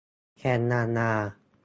[0.37, 1.11] แคนาดา